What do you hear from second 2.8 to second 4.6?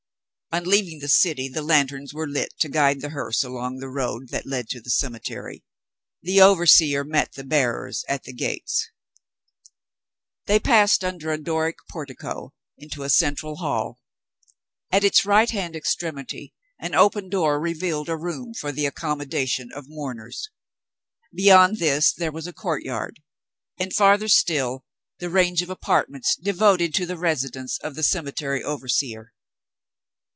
the hearse along the road that